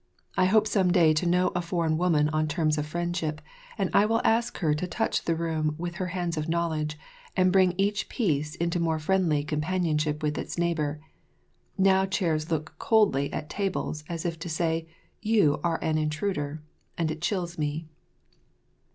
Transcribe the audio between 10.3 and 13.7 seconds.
its neighbour. Now chairs look coldly at